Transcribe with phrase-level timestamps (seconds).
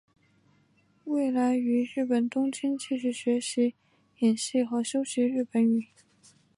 [1.03, 3.75] 未来于日本东京继续学习
[4.17, 5.89] 演戏和修习日本语。